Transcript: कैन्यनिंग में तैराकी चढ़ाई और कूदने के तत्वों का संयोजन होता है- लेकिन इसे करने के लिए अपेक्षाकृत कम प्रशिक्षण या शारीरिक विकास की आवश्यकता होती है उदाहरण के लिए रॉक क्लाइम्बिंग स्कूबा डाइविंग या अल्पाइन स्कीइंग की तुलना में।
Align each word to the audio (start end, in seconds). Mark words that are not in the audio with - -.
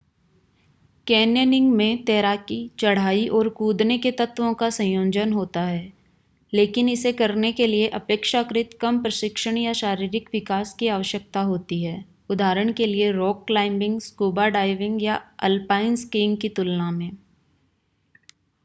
कैन्यनिंग 1.07 1.71
में 1.71 2.03
तैराकी 2.05 2.55
चढ़ाई 2.79 3.27
और 3.27 3.49
कूदने 3.49 3.97
के 3.97 4.11
तत्वों 4.11 4.53
का 4.53 4.69
संयोजन 4.69 5.33
होता 5.33 5.61
है- 5.61 5.93
लेकिन 6.53 6.89
इसे 6.89 7.11
करने 7.13 7.51
के 7.51 7.67
लिए 7.67 7.87
अपेक्षाकृत 7.87 8.69
कम 8.81 9.01
प्रशिक्षण 9.03 9.57
या 9.57 9.73
शारीरिक 9.73 10.29
विकास 10.33 10.73
की 10.73 10.87
आवश्यकता 10.87 11.41
होती 11.41 11.83
है 11.83 12.05
उदाहरण 12.29 12.73
के 12.73 12.85
लिए 12.85 13.11
रॉक 13.11 13.47
क्लाइम्बिंग 13.47 13.99
स्कूबा 13.99 14.47
डाइविंग 14.49 15.03
या 15.03 15.21
अल्पाइन 15.39 15.95
स्कीइंग 15.95 16.37
की 16.37 16.49
तुलना 16.49 16.91
में। 16.91 17.11